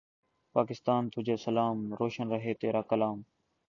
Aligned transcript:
پاکستان 0.55 1.09
تجھے 1.09 1.35
سلام۔ 1.37 1.93
روشن 1.93 2.27
رہے 2.31 2.53
تیرا 2.53 2.81
کلام 2.81 3.21